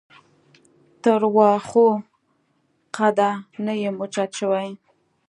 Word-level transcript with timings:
تر 1.03 1.21
واښو 1.35 1.87
قده 2.95 3.31
نه 3.65 3.73
یم 3.83 3.95
اوچت 4.01 4.31
شوی. 4.39 4.69